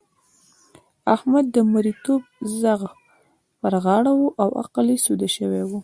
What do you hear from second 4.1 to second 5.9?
وو او عقل يې سوده شوی وو.